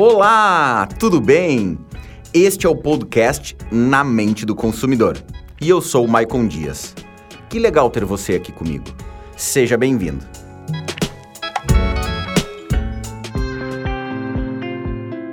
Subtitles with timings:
[0.00, 1.76] Olá, tudo bem?
[2.32, 5.20] Este é o podcast Na Mente do Consumidor
[5.60, 6.94] e eu sou o Maicon Dias.
[7.50, 8.84] Que legal ter você aqui comigo.
[9.36, 10.24] Seja bem-vindo.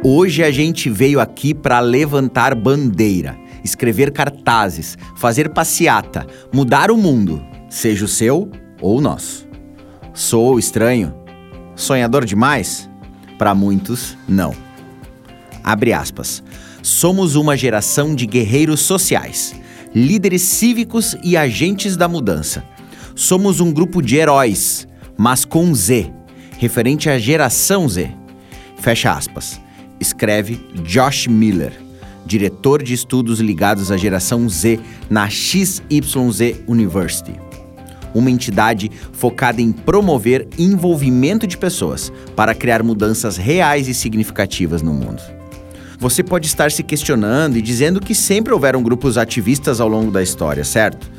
[0.03, 7.39] Hoje a gente veio aqui para levantar bandeira, escrever cartazes, fazer passeata, mudar o mundo,
[7.69, 8.49] seja o seu
[8.81, 9.47] ou o nosso.
[10.11, 11.13] Sou estranho?
[11.75, 12.89] Sonhador demais?
[13.37, 14.53] Para muitos, não.
[15.63, 16.43] Abre aspas.
[16.81, 19.55] Somos uma geração de guerreiros sociais,
[19.93, 22.63] líderes cívicos e agentes da mudança.
[23.15, 26.11] Somos um grupo de heróis, mas com Z,
[26.59, 28.11] referente à geração Z.
[28.77, 29.59] Fecha aspas
[29.99, 31.73] escreve Josh Miller,
[32.25, 35.81] diretor de estudos ligados à geração Z na XYZ
[36.67, 37.44] University.
[38.15, 44.93] Uma entidade focada em promover envolvimento de pessoas para criar mudanças reais e significativas no
[44.93, 45.21] mundo.
[45.99, 50.23] Você pode estar se questionando e dizendo que sempre houveram grupos ativistas ao longo da
[50.23, 51.09] história, certo?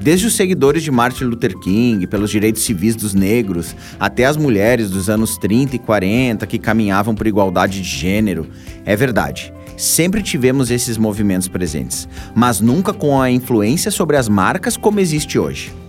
[0.00, 4.88] Desde os seguidores de Martin Luther King pelos direitos civis dos negros, até as mulheres
[4.88, 8.48] dos anos 30 e 40 que caminhavam por igualdade de gênero.
[8.86, 14.76] É verdade, sempre tivemos esses movimentos presentes, mas nunca com a influência sobre as marcas
[14.76, 15.79] como existe hoje.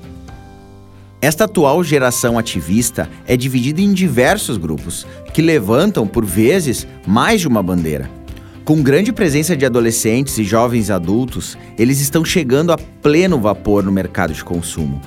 [1.21, 7.47] Esta atual geração ativista é dividida em diversos grupos, que levantam, por vezes, mais de
[7.47, 8.09] uma bandeira.
[8.65, 13.91] Com grande presença de adolescentes e jovens adultos, eles estão chegando a pleno vapor no
[13.91, 14.99] mercado de consumo.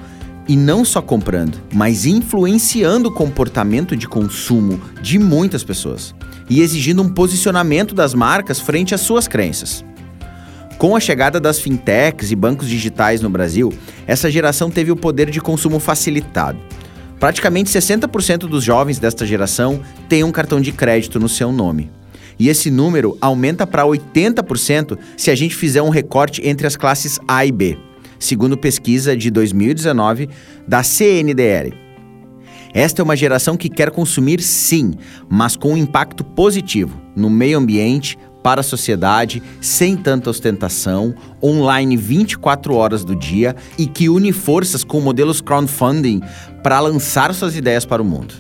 [0.47, 6.15] E não só comprando, mas influenciando o comportamento de consumo de muitas pessoas
[6.49, 9.85] e exigindo um posicionamento das marcas frente às suas crenças.
[10.79, 13.73] Com a chegada das fintechs e bancos digitais no Brasil,
[14.07, 16.59] essa geração teve o poder de consumo facilitado.
[17.19, 21.91] Praticamente 60% dos jovens desta geração têm um cartão de crédito no seu nome.
[22.39, 27.21] E esse número aumenta para 80% se a gente fizer um recorte entre as classes
[27.29, 27.79] A e B,
[28.19, 30.29] segundo pesquisa de 2019
[30.67, 31.73] da CNDL.
[32.75, 34.95] Esta é uma geração que quer consumir sim,
[35.31, 41.97] mas com um impacto positivo no meio ambiente, para a sociedade, sem tanta ostentação, online
[41.97, 46.21] 24 horas do dia e que une forças com modelos crowdfunding
[46.63, 48.35] para lançar suas ideias para o mundo.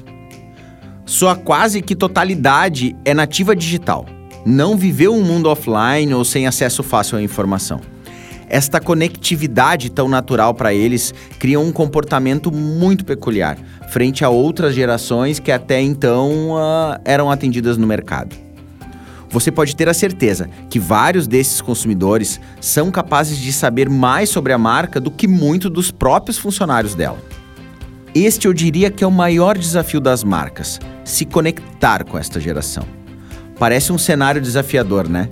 [1.06, 4.04] Sua quase que totalidade é nativa digital.
[4.44, 7.80] Não viveu um mundo offline ou sem acesso fácil à informação.
[8.46, 13.56] Esta conectividade tão natural para eles cria um comportamento muito peculiar
[13.88, 18.43] frente a outras gerações que até então uh, eram atendidas no mercado.
[19.34, 24.52] Você pode ter a certeza que vários desses consumidores são capazes de saber mais sobre
[24.52, 27.18] a marca do que muitos dos próprios funcionários dela.
[28.14, 32.84] Este eu diria que é o maior desafio das marcas: se conectar com esta geração.
[33.58, 35.28] Parece um cenário desafiador, né?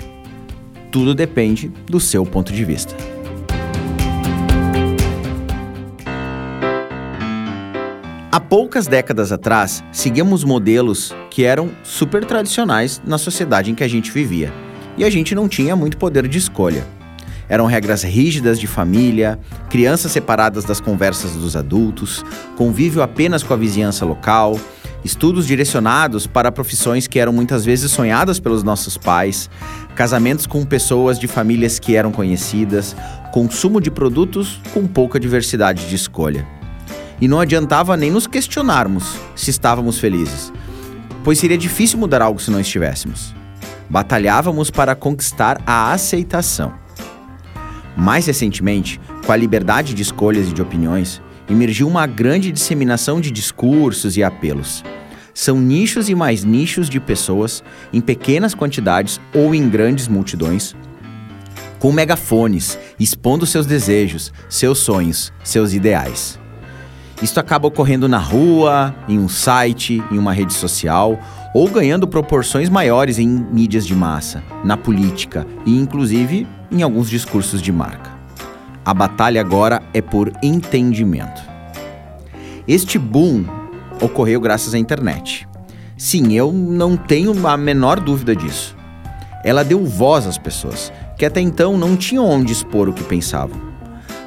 [0.91, 2.97] Tudo depende do seu ponto de vista.
[8.35, 13.89] Há poucas décadas atrás, seguíamos modelos que eram super tradicionais na sociedade em que a
[13.89, 14.51] gente vivia.
[14.97, 16.83] E a gente não tinha muito poder de escolha.
[17.47, 19.39] Eram regras rígidas de família,
[19.69, 22.25] crianças separadas das conversas dos adultos,
[22.57, 24.59] convívio apenas com a vizinhança local,
[25.05, 29.51] estudos direcionados para profissões que eram muitas vezes sonhadas pelos nossos pais,
[29.95, 32.97] casamentos com pessoas de famílias que eram conhecidas,
[33.31, 36.62] consumo de produtos com pouca diversidade de escolha.
[37.23, 40.53] E não adiantava nem nos questionarmos se estávamos felizes,
[41.23, 43.33] pois seria difícil mudar algo se não estivéssemos.
[43.89, 46.75] Batalhávamos para conquistar a aceitação.
[47.97, 53.31] Mais recentemente, com a liberdade de escolhas e de opiniões, emergiu uma grande disseminação de
[53.31, 54.83] discursos e apelos.
[55.33, 57.63] São nichos e mais nichos de pessoas,
[57.93, 60.75] em pequenas quantidades ou em grandes multidões,
[61.79, 66.42] com megafones, expondo seus desejos, seus sonhos, seus ideais.
[67.23, 71.17] Isto acaba ocorrendo na rua, em um site, em uma rede social
[71.55, 77.63] ou ganhando proporções maiores em mídias de massa, na política e, inclusive, em alguns discursos
[77.63, 78.11] de marca.
[78.85, 81.41] A batalha agora é por entendimento.
[82.67, 83.45] Este boom
[84.01, 85.47] ocorreu graças à internet.
[85.97, 88.77] Sim, eu não tenho a menor dúvida disso.
[89.45, 93.72] Ela deu voz às pessoas, que até então não tinham onde expor o que pensavam.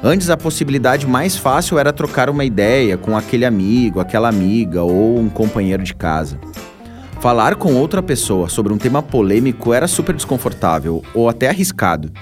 [0.02, 5.18] Antes, a possibilidade mais fácil era trocar uma ideia com aquele amigo, aquela amiga ou
[5.18, 6.38] um companheiro de casa.
[7.20, 12.12] Falar com outra pessoa sobre um tema polêmico era super desconfortável ou até arriscado.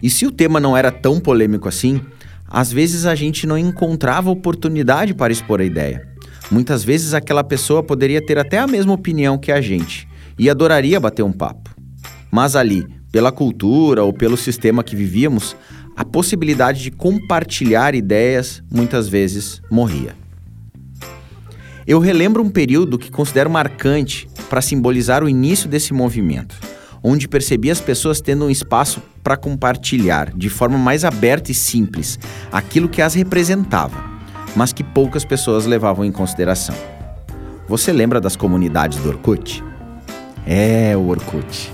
[0.00, 2.00] E se o tema não era tão polêmico assim,
[2.46, 6.06] às vezes a gente não encontrava oportunidade para expor a ideia.
[6.50, 10.08] Muitas vezes aquela pessoa poderia ter até a mesma opinião que a gente,
[10.38, 11.68] e adoraria bater um papo.
[12.30, 15.56] Mas ali, pela cultura ou pelo sistema que vivíamos,
[15.98, 20.14] a possibilidade de compartilhar ideias muitas vezes morria.
[21.84, 26.54] Eu relembro um período que considero marcante para simbolizar o início desse movimento,
[27.02, 32.16] onde percebi as pessoas tendo um espaço para compartilhar de forma mais aberta e simples
[32.52, 34.00] aquilo que as representava,
[34.54, 36.76] mas que poucas pessoas levavam em consideração.
[37.66, 39.64] Você lembra das comunidades do Orkut?
[40.46, 41.72] É, o Orkut.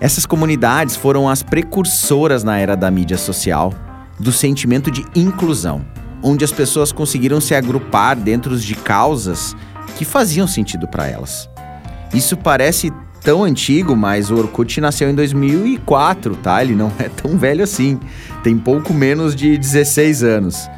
[0.00, 3.72] Essas comunidades foram as precursoras na era da mídia social
[4.18, 5.84] do sentimento de inclusão,
[6.22, 9.56] onde as pessoas conseguiram se agrupar dentro de causas
[9.96, 11.48] que faziam sentido para elas.
[12.12, 12.92] Isso parece
[13.22, 16.62] tão antigo, mas o Orkut nasceu em 2004, tá?
[16.62, 17.98] Ele não é tão velho assim.
[18.42, 20.68] Tem pouco menos de 16 anos.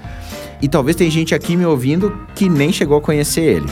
[0.63, 3.67] E talvez tem gente aqui me ouvindo que nem chegou a conhecer ele.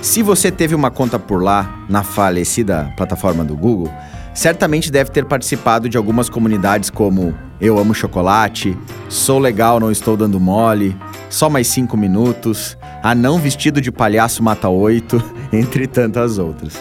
[0.00, 3.92] Se você teve uma conta por lá, na falecida plataforma do Google,
[4.38, 10.16] certamente deve ter participado de algumas comunidades como Eu Amo Chocolate, Sou Legal Não Estou
[10.16, 10.96] Dando Mole,
[11.28, 15.20] Só Mais Cinco Minutos, Anão Vestido de Palhaço Mata Oito,
[15.52, 16.80] entre tantas outras.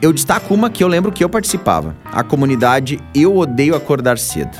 [0.00, 4.56] Eu destaco uma que eu lembro que eu participava, a comunidade Eu Odeio Acordar Cedo,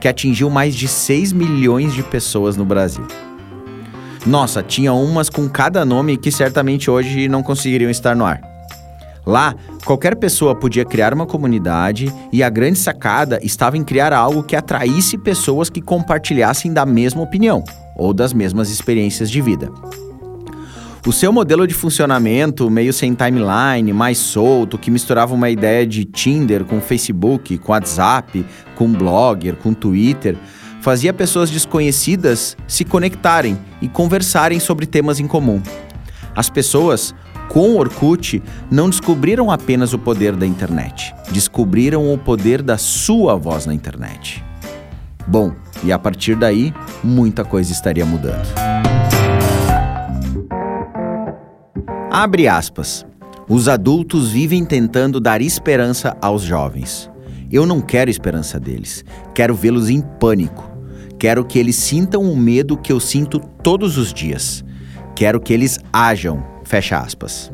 [0.00, 3.06] que atingiu mais de 6 milhões de pessoas no Brasil.
[4.24, 8.55] Nossa, tinha umas com cada nome que certamente hoje não conseguiriam estar no ar.
[9.26, 14.44] Lá, qualquer pessoa podia criar uma comunidade e a grande sacada estava em criar algo
[14.44, 17.64] que atraísse pessoas que compartilhassem da mesma opinião
[17.96, 19.68] ou das mesmas experiências de vida.
[21.04, 26.04] O seu modelo de funcionamento, meio sem timeline, mais solto, que misturava uma ideia de
[26.04, 28.44] Tinder com Facebook, com WhatsApp,
[28.74, 30.36] com Blogger, com Twitter,
[30.80, 35.60] fazia pessoas desconhecidas se conectarem e conversarem sobre temas em comum.
[36.34, 37.14] As pessoas,
[37.48, 43.36] com o Orkut, não descobriram apenas o poder da internet, descobriram o poder da sua
[43.36, 44.44] voz na internet.
[45.26, 45.52] Bom,
[45.82, 46.72] e a partir daí,
[47.02, 48.46] muita coisa estaria mudando.
[52.10, 53.04] Abre aspas.
[53.48, 57.10] Os adultos vivem tentando dar esperança aos jovens.
[57.52, 59.04] Eu não quero esperança deles.
[59.34, 60.68] Quero vê-los em pânico.
[61.18, 64.64] Quero que eles sintam o medo que eu sinto todos os dias.
[65.16, 66.44] Quero que eles ajam.
[66.62, 67.50] Fecha aspas.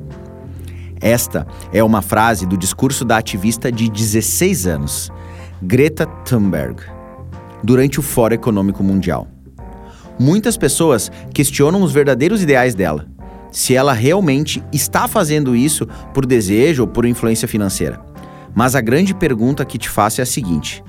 [1.00, 5.11] Esta é uma frase do discurso da ativista de 16 anos,
[5.62, 6.82] Greta Thunberg,
[7.62, 9.29] durante o Fórum Econômico Mundial.
[10.19, 13.06] Muitas pessoas questionam os verdadeiros ideais dela,
[13.53, 18.00] se ela realmente está fazendo isso por desejo ou por influência financeira.
[18.55, 20.82] Mas a grande pergunta que te faço é a seguinte: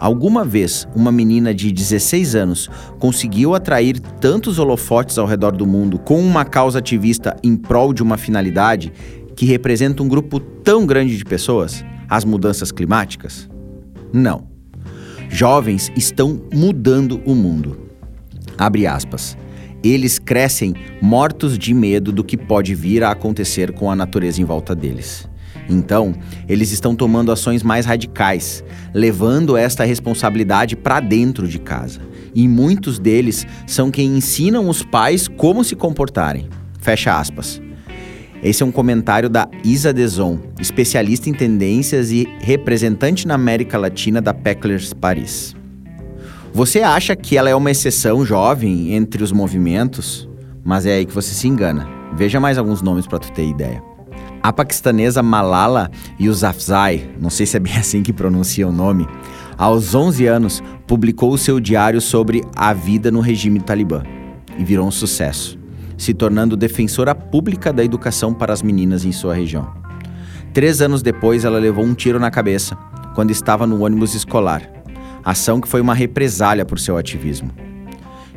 [0.00, 5.98] Alguma vez uma menina de 16 anos conseguiu atrair tantos holofotes ao redor do mundo
[5.98, 8.92] com uma causa ativista em prol de uma finalidade
[9.34, 11.84] que representa um grupo tão grande de pessoas?
[12.08, 13.48] As mudanças climáticas?
[14.12, 14.46] Não.
[15.28, 17.78] Jovens estão mudando o mundo.
[18.56, 19.36] Abre aspas.
[19.82, 24.44] Eles crescem mortos de medo do que pode vir a acontecer com a natureza em
[24.44, 25.28] volta deles.
[25.68, 26.14] Então,
[26.48, 32.00] eles estão tomando ações mais radicais, levando esta responsabilidade para dentro de casa.
[32.34, 36.48] E muitos deles são quem ensinam os pais como se comportarem.
[36.80, 37.60] Fecha aspas.
[38.42, 44.20] Esse é um comentário da Isa Deson, especialista em tendências e representante na América Latina
[44.20, 45.56] da Pecklers Paris.
[46.52, 50.28] Você acha que ela é uma exceção jovem entre os movimentos?
[50.64, 51.88] Mas é aí que você se engana.
[52.16, 53.87] Veja mais alguns nomes para tu ter ideia.
[54.48, 59.06] A paquistanesa Malala Yousafzai, não sei se é bem assim que pronuncia o nome,
[59.58, 64.02] aos 11 anos publicou o seu diário sobre a vida no regime talibã
[64.58, 65.58] e virou um sucesso,
[65.98, 69.70] se tornando defensora pública da educação para as meninas em sua região.
[70.54, 72.74] Três anos depois, ela levou um tiro na cabeça
[73.14, 74.62] quando estava no ônibus escolar,
[75.22, 77.50] ação que foi uma represália por seu ativismo.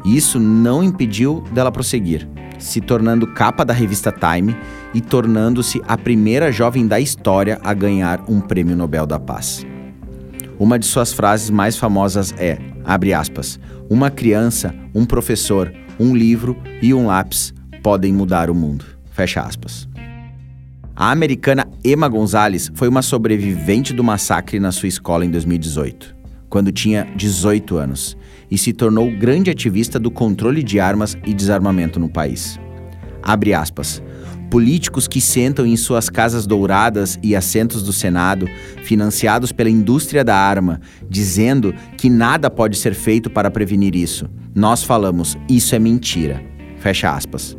[0.04, 2.28] Isso não impediu dela prosseguir
[2.62, 4.56] se tornando capa da revista Time
[4.94, 9.66] e tornando-se a primeira jovem da história a ganhar um prêmio Nobel da Paz.
[10.60, 16.58] Uma de suas frases mais famosas é, abre aspas, uma criança, um professor, um livro
[16.82, 18.86] e um lápis podem mudar o mundo.
[19.12, 19.88] Fecha aspas.
[20.96, 26.16] A americana Emma Gonzalez foi uma sobrevivente do massacre na sua escola em 2018,
[26.48, 28.16] quando tinha 18 anos,
[28.50, 32.60] e se tornou grande ativista do controle de armas e desarmamento no país.
[33.24, 34.02] Abre aspas.
[34.52, 38.50] Políticos que sentam em suas casas douradas e assentos do Senado,
[38.84, 44.30] financiados pela indústria da arma, dizendo que nada pode ser feito para prevenir isso.
[44.54, 46.44] Nós falamos, isso é mentira.
[46.80, 47.58] Fecha aspas.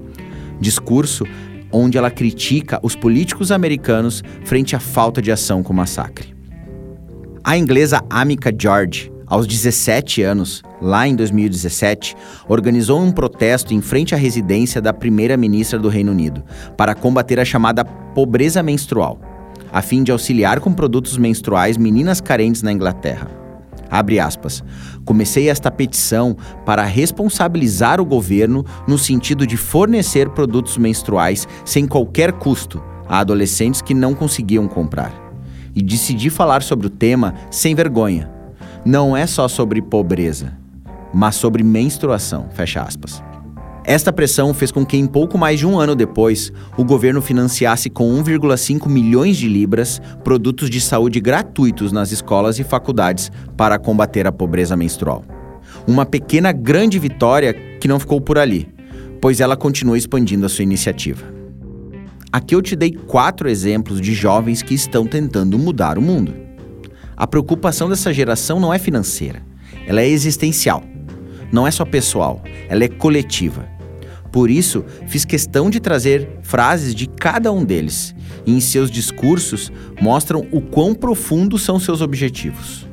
[0.60, 1.24] Discurso
[1.72, 6.34] onde ela critica os políticos americanos frente à falta de ação com o massacre.
[7.42, 12.16] A inglesa Amica George, aos 17 anos, lá em 2017,
[12.48, 16.42] organizou um protesto em frente à residência da primeira-ministra do Reino Unido
[16.76, 19.18] para combater a chamada pobreza menstrual,
[19.72, 23.42] a fim de auxiliar com produtos menstruais meninas carentes na Inglaterra.
[23.88, 24.64] Abre aspas.
[25.04, 26.34] Comecei esta petição
[26.64, 33.82] para responsabilizar o governo no sentido de fornecer produtos menstruais sem qualquer custo a adolescentes
[33.82, 35.12] que não conseguiam comprar.
[35.74, 38.30] E decidi falar sobre o tema sem vergonha.
[38.82, 40.61] Não é só sobre pobreza,
[41.12, 42.48] mas sobre menstruação.
[42.52, 43.22] Fecha aspas.
[43.84, 47.90] Esta pressão fez com que, em pouco mais de um ano depois, o governo financiasse
[47.90, 54.24] com 1,5 milhões de libras produtos de saúde gratuitos nas escolas e faculdades para combater
[54.26, 55.24] a pobreza menstrual.
[55.86, 58.68] Uma pequena grande vitória que não ficou por ali,
[59.20, 61.24] pois ela continua expandindo a sua iniciativa.
[62.32, 66.34] Aqui eu te dei quatro exemplos de jovens que estão tentando mudar o mundo.
[67.16, 69.42] A preocupação dessa geração não é financeira,
[69.86, 70.91] ela é existencial.
[71.52, 73.68] Não é só pessoal, ela é coletiva.
[74.32, 78.14] Por isso, fiz questão de trazer frases de cada um deles,
[78.46, 82.88] e em seus discursos mostram o quão profundos são seus objetivos.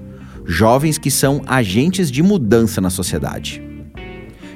[0.45, 3.63] Jovens que são agentes de mudança na sociedade.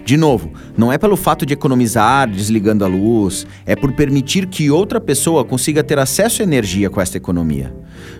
[0.03, 4.69] De novo, não é pelo fato de economizar desligando a luz, é por permitir que
[4.69, 7.73] outra pessoa consiga ter acesso à energia com esta economia.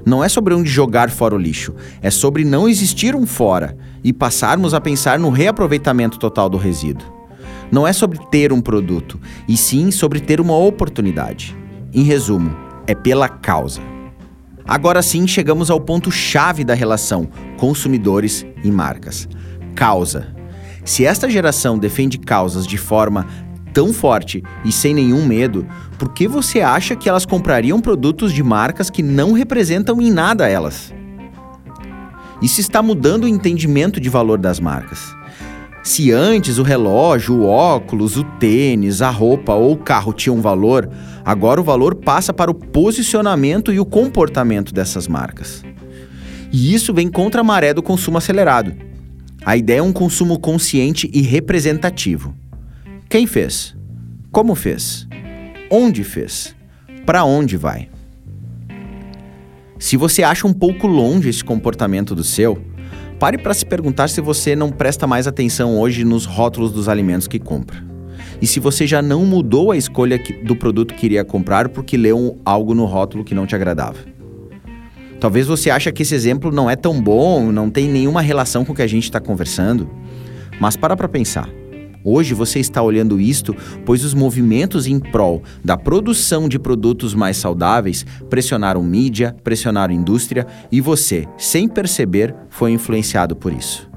[0.06, 4.12] Não é sobre onde jogar fora o lixo, é sobre não existir um fora e
[4.12, 7.12] passarmos a pensar no reaproveitamento total do resíduo.
[7.72, 11.56] Não é sobre ter um produto, e sim sobre ter uma oportunidade.
[11.94, 13.82] Em resumo, é pela causa.
[14.66, 19.28] Agora sim chegamos ao ponto-chave da relação consumidores e marcas:
[19.76, 20.28] causa.
[20.86, 23.26] Se esta geração defende causas de forma
[23.74, 25.66] tão forte e sem nenhum medo,
[25.98, 30.48] por que você acha que elas comprariam produtos de marcas que não representam em nada
[30.48, 30.94] elas?
[32.42, 35.16] Isso está mudando o entendimento de valor das marcas.
[35.84, 40.90] Se antes o relógio, o óculos, o tênis, a roupa ou o carro tinham valor,
[41.26, 45.64] agora o valor passa para o posicionamento e o comportamento dessas marcas.
[46.52, 48.74] E isso vem contra a maré do consumo acelerado.
[49.46, 52.34] A ideia é um consumo consciente e representativo.
[53.14, 53.76] Quem fez?
[54.32, 55.08] Como fez?
[55.70, 56.56] Onde fez?
[57.06, 57.88] Para onde vai?
[59.78, 62.60] Se você acha um pouco longe esse comportamento do seu,
[63.20, 67.28] Pare para se perguntar se você não presta mais atenção hoje nos rótulos dos alimentos
[67.28, 67.86] que compra.
[68.42, 72.40] E se você já não mudou a escolha do produto que iria comprar porque leu
[72.44, 74.00] algo no rótulo que não te agradava.
[75.20, 78.74] Talvez você ache que esse exemplo não é tão bom, não tem nenhuma relação com
[78.74, 79.88] o que a gente está conversando,
[80.60, 81.48] mas para para pensar.
[82.04, 83.56] Hoje você está olhando isto,
[83.86, 90.46] pois os movimentos em prol da produção de produtos mais saudáveis pressionaram mídia, pressionaram indústria
[90.72, 93.90] e você, sem perceber, foi influenciado por isso.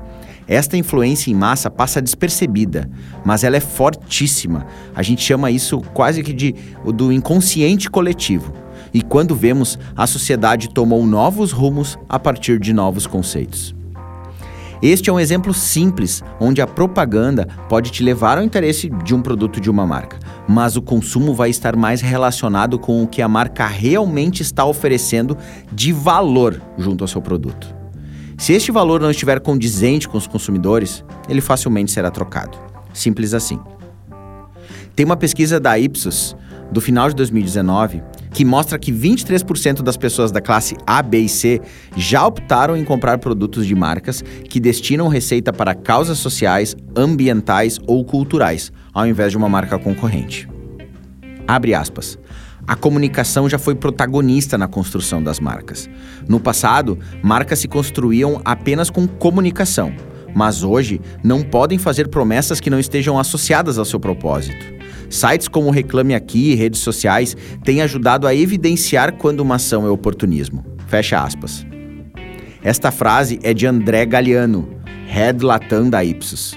[0.48, 2.88] Esta influência em massa passa despercebida,
[3.24, 4.66] mas ela é fortíssima.
[4.94, 6.54] A gente chama isso quase que de
[6.94, 8.52] do inconsciente coletivo.
[8.94, 13.74] E quando vemos, a sociedade tomou novos rumos a partir de novos conceitos.
[14.86, 19.20] Este é um exemplo simples onde a propaganda pode te levar ao interesse de um
[19.20, 20.16] produto de uma marca,
[20.46, 25.36] mas o consumo vai estar mais relacionado com o que a marca realmente está oferecendo
[25.72, 27.74] de valor junto ao seu produto.
[28.38, 32.56] Se este valor não estiver condizente com os consumidores, ele facilmente será trocado.
[32.94, 33.58] Simples assim.
[34.94, 36.36] Tem uma pesquisa da Ipsos
[36.70, 38.04] do final de 2019
[38.36, 41.58] que mostra que 23% das pessoas da classe A, B e C
[41.96, 48.04] já optaram em comprar produtos de marcas que destinam receita para causas sociais, ambientais ou
[48.04, 50.46] culturais, ao invés de uma marca concorrente.
[51.48, 52.18] Abre aspas.
[52.66, 55.88] A comunicação já foi protagonista na construção das marcas.
[56.28, 59.94] No passado, marcas se construíam apenas com comunicação,
[60.34, 64.75] mas hoje não podem fazer promessas que não estejam associadas ao seu propósito.
[65.08, 69.90] Sites como Reclame Aqui e redes sociais têm ajudado a evidenciar quando uma ação é
[69.90, 70.64] oportunismo.
[70.86, 71.66] Fecha aspas.
[72.62, 74.68] Esta frase é de André Galiano,
[75.06, 76.54] Head Latam da Ipsos.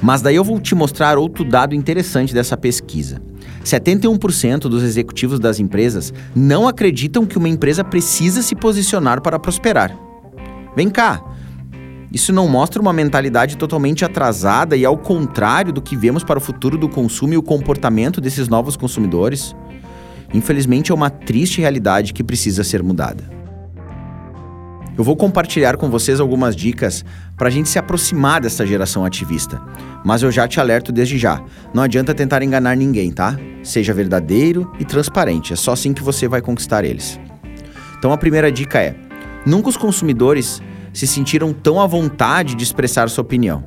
[0.00, 3.22] Mas daí eu vou te mostrar outro dado interessante dessa pesquisa.
[3.64, 9.96] 71% dos executivos das empresas não acreditam que uma empresa precisa se posicionar para prosperar.
[10.76, 11.24] Vem cá,
[12.14, 16.40] isso não mostra uma mentalidade totalmente atrasada e ao contrário do que vemos para o
[16.40, 19.54] futuro do consumo e o comportamento desses novos consumidores?
[20.32, 23.24] Infelizmente, é uma triste realidade que precisa ser mudada.
[24.96, 27.04] Eu vou compartilhar com vocês algumas dicas
[27.36, 29.60] para a gente se aproximar dessa geração ativista.
[30.04, 31.42] Mas eu já te alerto desde já:
[31.72, 33.36] não adianta tentar enganar ninguém, tá?
[33.60, 37.18] Seja verdadeiro e transparente, é só assim que você vai conquistar eles.
[37.98, 38.94] Então a primeira dica é:
[39.44, 40.62] nunca os consumidores
[40.94, 43.64] se sentiram tão à vontade de expressar sua opinião.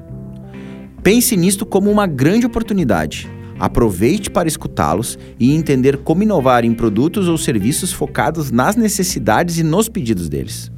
[1.03, 3.29] Pense nisto como uma grande oportunidade.
[3.59, 9.63] Aproveite para escutá-los e entender como inovar em produtos ou serviços focados nas necessidades e
[9.63, 10.71] nos pedidos deles.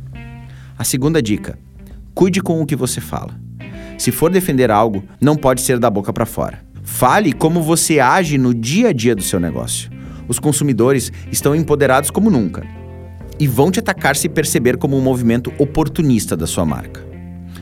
[0.78, 1.60] A segunda dica:
[2.14, 3.40] cuide com o que você fala.
[3.98, 6.64] Se for defender algo, não pode ser da boca para fora.
[6.84, 9.92] Fale como você age no dia a dia do seu negócio.
[10.28, 12.79] Os consumidores estão empoderados como nunca
[13.40, 17.08] e vão te atacar se perceber como um movimento oportunista da sua marca.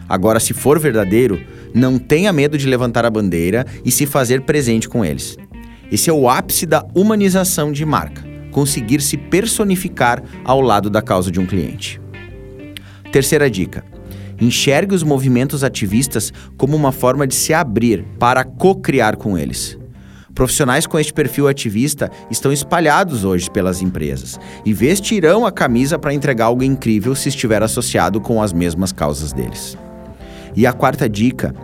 [0.10, 1.40] Agora, se for verdadeiro,
[1.74, 5.38] não tenha medo de levantar a bandeira e se fazer presente com eles.
[5.92, 11.32] Esse é o ápice da humanização de marca, conseguir se personificar ao lado da causa
[11.32, 12.02] de um cliente.
[13.12, 13.86] Terceira dica:
[14.40, 19.77] enxergue os movimentos ativistas como uma forma de se abrir para co-criar com eles.
[20.38, 26.14] Profissionais com este perfil ativista estão espalhados hoje pelas empresas e vestirão a camisa para
[26.14, 29.76] entregar algo incrível se estiver associado com as mesmas causas deles.
[30.56, 31.56] E a quarta dica: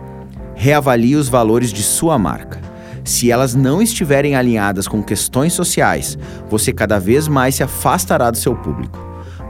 [0.56, 2.60] reavalie os valores de sua marca.
[3.04, 6.18] Se elas não estiverem alinhadas com questões sociais,
[6.50, 8.98] você cada vez mais se afastará do seu público.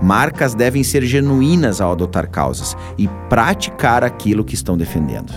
[0.02, 5.32] Marcas devem ser genuínas ao adotar causas e praticar aquilo que estão defendendo.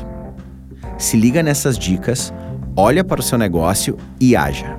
[0.98, 2.34] Se liga nessas dicas,
[2.80, 4.78] olha para o seu negócio e haja.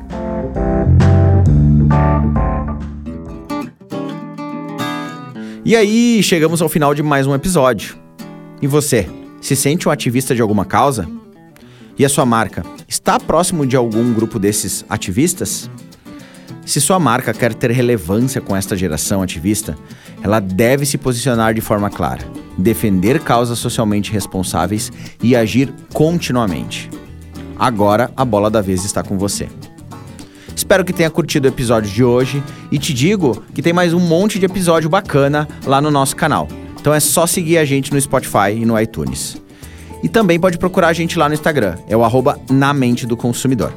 [5.64, 7.96] E aí, chegamos ao final de mais um episódio.
[8.62, 11.06] E você, se sente um ativista de alguma causa?
[11.98, 15.68] E a sua marca está próximo de algum grupo desses ativistas?
[16.64, 19.76] Se sua marca quer ter relevância com esta geração ativista,
[20.22, 22.24] ela deve se posicionar de forma clara,
[22.56, 26.88] defender causas socialmente responsáveis e agir continuamente.
[27.58, 29.48] Agora a bola da vez está com você.
[30.54, 34.00] Espero que tenha curtido o episódio de hoje e te digo que tem mais um
[34.00, 36.46] monte de episódio bacana lá no nosso canal.
[36.80, 39.40] Então é só seguir a gente no Spotify e no iTunes.
[40.02, 43.16] E também pode procurar a gente lá no Instagram, é o arroba na mente do
[43.16, 43.72] consumidor.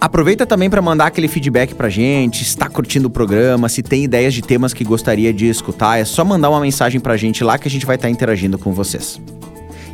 [0.00, 4.34] Aproveita também para mandar aquele feedback pra gente, está curtindo o programa, se tem ideias
[4.34, 7.66] de temas que gostaria de escutar, é só mandar uma mensagem pra gente lá que
[7.66, 9.20] a gente vai estar tá interagindo com vocês.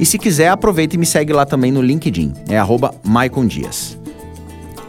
[0.03, 2.93] E se quiser, aproveita e me segue lá também no LinkedIn, é arroba
[3.47, 3.97] Dias.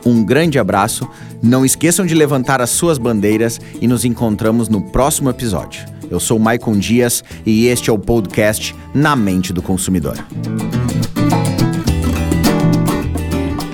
[0.04, 1.08] Um grande abraço,
[1.40, 5.86] não esqueçam de levantar as suas bandeiras e nos encontramos no próximo episódio.
[6.10, 10.18] Eu sou Maicon Dias e este é o podcast Na Mente do Consumidor.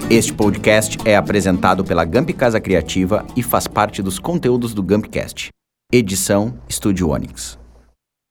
[0.10, 5.48] Este podcast é apresentado pela Gamp Casa Criativa e faz parte dos conteúdos do Gampcast.
[5.90, 7.58] Edição Estúdio Onix.